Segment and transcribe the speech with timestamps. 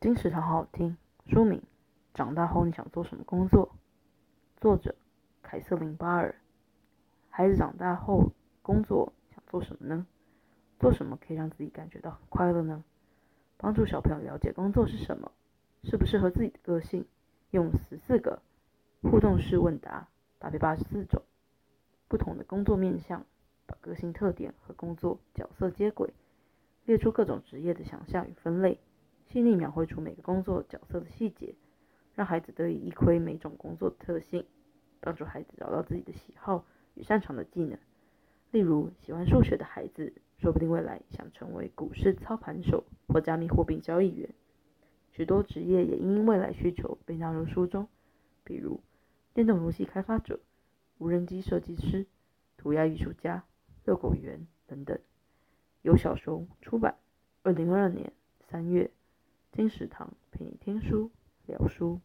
[0.00, 0.96] 金石堂好好听。
[1.26, 1.60] 书名：
[2.14, 3.74] 长大后你想做什么工作？
[4.60, 4.94] 作者：
[5.42, 6.36] 凯瑟琳·巴尔。
[7.28, 8.30] 孩子长大后
[8.62, 10.06] 工作想做什么呢？
[10.78, 12.84] 做什么可以让自己感觉到很快乐呢？
[13.56, 15.32] 帮助小朋友了解工作是什么，
[15.82, 17.04] 适不适合自己的个性，
[17.50, 18.40] 用十四个
[19.02, 20.06] 互动式问答，
[20.38, 21.20] 搭配八十四种
[22.06, 23.26] 不同的工作面向，
[23.66, 26.14] 把个性特点和工作角色接轨，
[26.84, 28.78] 列出各种职业的想象与分类。
[29.30, 31.54] 细腻描绘出每个工作角色的细节，
[32.14, 34.46] 让孩子得以一窥每种工作的特性，
[35.00, 36.64] 帮助孩子找到自己的喜好
[36.94, 37.78] 与擅长的技能。
[38.50, 44.30] 例如，喜欢数学的孩子，说不定未来想成为股市操盘手或加密货币交易员。
[45.10, 47.86] 许多职业也因未来需求被纳入书中，
[48.44, 48.80] 比如
[49.34, 50.40] 电动游戏开发者、
[50.96, 52.06] 无人机设计师、
[52.56, 53.44] 涂鸦艺术家、
[53.84, 54.98] 遛狗员等等。
[55.82, 56.96] 由小熊出版，
[57.42, 58.90] 二零二二年三月。
[59.58, 61.10] 新食堂陪你听书
[61.46, 62.00] 聊书。